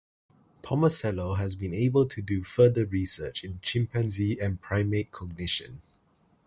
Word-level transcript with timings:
Tomasello 0.63 1.37
has 1.37 1.53
been 1.55 1.75
able 1.75 2.07
to 2.07 2.23
do 2.23 2.41
further 2.43 2.87
research 2.87 3.43
in 3.43 3.59
chimpanzee 3.61 4.39
and 4.41 4.59
primate 4.59 5.11
cognition. 5.11 5.83